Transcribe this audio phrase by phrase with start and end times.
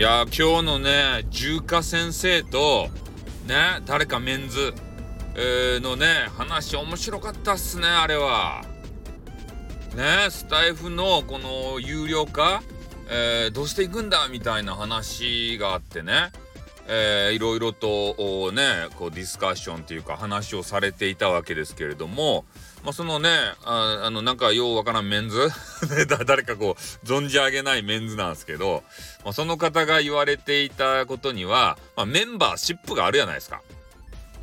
[0.00, 2.88] いや今日のね重華先生と
[3.46, 4.72] ね誰かメンズ、
[5.34, 6.06] えー、のね
[6.38, 8.64] 話面白かったっすねあれは。
[9.94, 12.62] ねスタイフのこの有料化、
[13.10, 16.32] えー、どうしていくんだみたいな話があってね、
[16.92, 22.44] えー、いろいろとねこうディスカッションっていうか話をされていたわけですけれども、
[22.82, 23.30] まあ、そのね
[23.64, 25.48] ああのなんかようわからんメンズ？
[26.26, 28.82] 誰かこう存じ上げないメンズなんですけど、
[29.24, 33.62] まあ、その方が言われていたことには、まあ、メンバーシップがあるじゃないですか。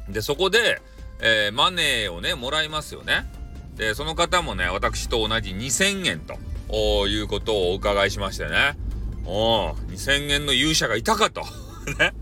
[0.07, 0.81] でそこで、
[1.19, 3.29] えー、マネーをねもらいますよね。
[3.75, 8.77] でその方もね私と同じ2,000円ということをお伺いしましてね
[9.25, 11.41] お2,000円の勇者がいたかと
[11.99, 12.13] ね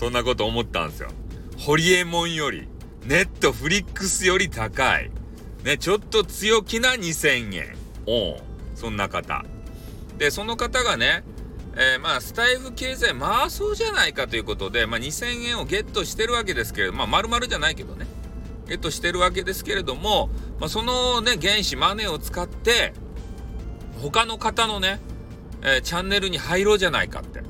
[0.00, 1.10] そんなこと思ったんですよ。
[1.58, 2.66] ホリエモンより
[3.04, 5.10] ネットフリックスより高い。
[5.62, 7.76] ねちょっと強気な2,000円。
[8.06, 8.38] お
[8.74, 9.44] そんな方。
[10.16, 11.22] でその方がね
[11.76, 18.06] えー、まあスタイフ経済回そうじゃないかということで、まあ、2,000円をゲットしてるわけですけれどもまあ丸々じゃないけどね。
[18.68, 22.94] ゲットしてるわけですけれども、まあ、そのね原資マネーを使って
[24.00, 24.98] 他の方のね、
[25.60, 27.42] えー、チャンネルに入ろうじゃないかって、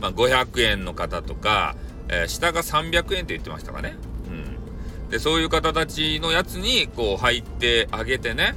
[0.00, 1.76] まあ、500円の方とか、
[2.08, 3.96] えー、下が300円って言ってましたかね、
[4.28, 8.54] うん、でそういう方たちのやつにこう入ってあげてね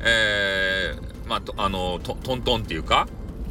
[0.00, 3.08] えー、まああのトントンっていうか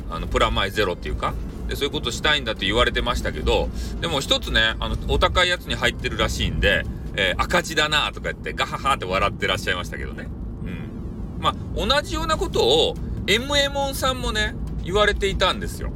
[0.09, 1.33] あのプラマイゼロっていうか
[1.67, 3.67] でそういうことしたいんだって言われてましたけど
[3.99, 6.85] でも一つねあのお高いやつに入ってるらしいんで
[7.17, 10.27] えー、赤字だなとか言ってガハハって笑ってらっしゃいましたけどね。
[10.63, 11.41] うん。
[11.41, 15.89] まあ、同じようなことを MMON さんもね、言われていたんですよ。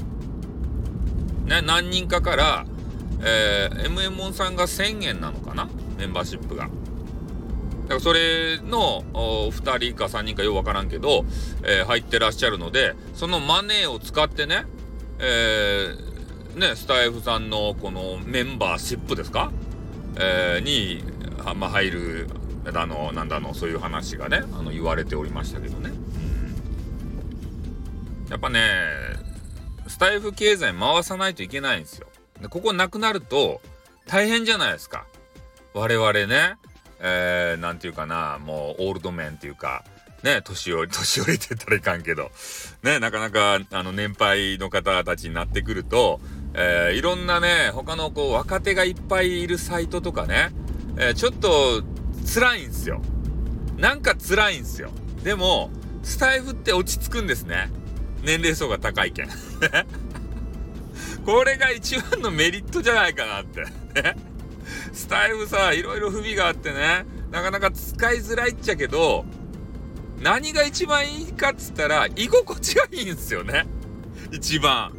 [1.45, 2.65] ね、何人かから、
[3.23, 5.69] えー、MMON さんが1000円なのかな？
[5.97, 6.63] メンバーシップが。
[6.65, 11.25] だからそれの2人か3人かようわからんけど、
[11.63, 14.65] えー、入ってらっしゃるので、そのマネーを使ってね、
[15.19, 19.51] えー、ね、スタイフさんのこのメンバーシップですか？
[20.17, 21.03] えー、に、
[21.55, 22.27] まあ、入る
[22.71, 25.91] だのなんだのそういう話がねあの言われておりましたけどね、
[28.29, 28.61] やっぱね
[29.87, 32.07] スタイフ経済回さないといけないんですよ。
[32.41, 33.61] でここなくなると
[34.07, 35.05] 大変じゃないですか
[35.73, 36.55] 我々ね
[37.03, 39.83] えー、なんていうかなもうオールドメンっていうか
[40.23, 42.31] ね、年寄り、 年寄りって言ったらいかんけど、
[42.83, 46.19] ね、なかなか、あの、年配の方たちになってくると、
[46.53, 50.51] えー、いろんなね、他のこう、若手がいっぱいいるサイトとかね、
[50.97, 51.83] えー、ちょっと
[52.33, 53.01] 辛いんすよ。
[53.77, 54.91] なんか辛いんすよ。
[55.23, 55.71] でも、
[56.03, 57.71] スタイフって落ち着くんですね。
[58.23, 59.29] 年齢層が高いけん。
[61.25, 63.65] これが一番のメリットじゃないかなって。
[64.93, 69.25] スタイフさ、いろいろ不備があってね、なかなか使いづらいっちゃけど、
[70.21, 73.65] 何が一番いいかっつったら、居心地がいいんすよね。
[74.31, 74.93] 一番。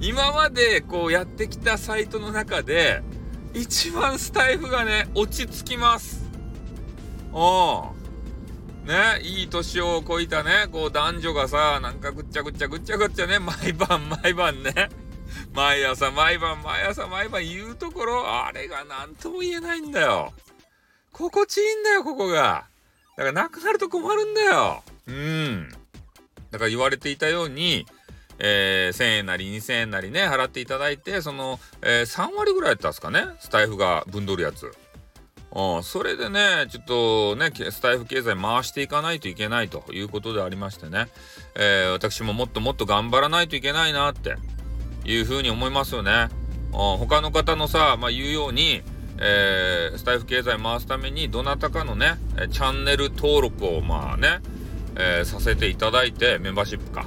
[0.00, 3.02] 今までこうやってきたサイトの中で、
[3.54, 6.24] 一番スタイフがね、落ち着きます。
[7.32, 7.92] お
[8.84, 14.88] ね、いい年をこいたね、こう男女がさ、なんかぐっちゃぐっちゃぐっちゃぐっちゃね、毎晩毎晩ね、
[15.54, 20.32] 毎朝毎晩毎朝毎晩言うところ、あれが何とも言えないんだよ。
[21.12, 22.66] 心地いいんだよ、ここが。
[23.16, 24.82] だからなくなると困るんだよ。
[25.06, 25.68] うん。
[26.50, 27.86] だから言われていたように、
[28.38, 34.72] えー、1000円なり2000円なりね払っていただいてその、えー、3割ぐらいやったんですかねスタイフが分取るやつ。
[35.50, 41.08] うん、それでね、ちょっとね、スタイフ経済回していかないといけないということでありましてね、
[41.54, 44.36] えー、私ももっともっと頑張らないといけないなって
[45.08, 46.28] いうふうに思いますよね。
[46.70, 48.82] 他の方のさ、まあ、言うように、
[49.18, 52.18] えー、スタイフ経済回すためにどなたかのね、
[52.50, 54.40] チャンネル登録をまあね、
[54.96, 57.06] えー、させていただいて、メンバーシップか。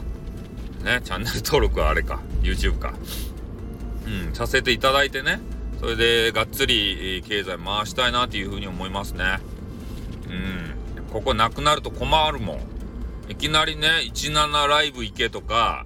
[0.83, 2.93] ね、チャンネル登録はあれか、YouTube か。
[4.07, 5.39] うん、させていただいてね、
[5.79, 9.39] それでがっつり経済回したいなっていうふうに思いますね。
[10.27, 12.61] うん、ここなくなると困るもん。
[13.29, 15.85] いきなりね、17ライブ行けとか、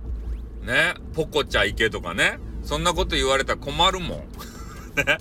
[0.66, 4.20] ね、ポコチャ行けとかね、そんなこと言われたら困るもん。
[4.98, 5.18] ね、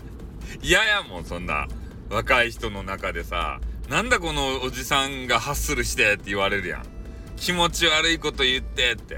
[0.62, 1.68] 嫌やもん、そんな。
[2.10, 6.82] 若い人の中でさ、なんだこのおじさんがハッスルしてって言われるやん。
[7.36, 9.16] 気持ち悪いこと言ってって。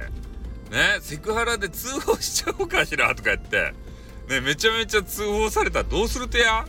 [0.71, 3.73] ね、セクハラで通報しちゃおうかしらとか言って、
[4.29, 6.67] ね、めちゃめちゃ通報されたらどうするてや？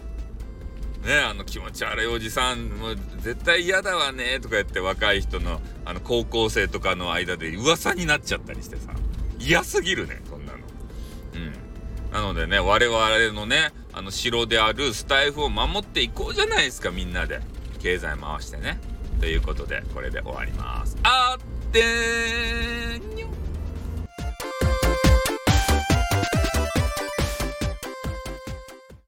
[1.03, 4.39] ね、あの気持ち悪いおじさん、もう絶対嫌だわね。
[4.39, 8.91] とか言って若い人の、あの高校生とかの間で噂になっちゃったりしてさ、
[9.39, 10.59] 嫌すぎるね、そんなの。
[11.33, 12.11] うん。
[12.11, 17.41] なのでね、我々のね、あの城であるスタイフを守っていこうじゃないですか、みんなで。
[17.79, 18.79] 経済回してね。
[19.19, 20.97] ということで、これで終わります。
[21.03, 23.16] あってー